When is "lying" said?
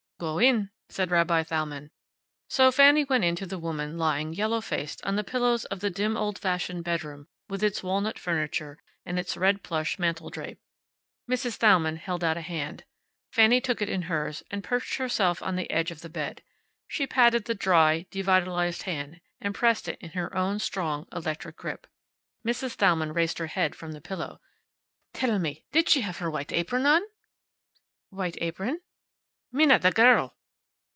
3.97-4.33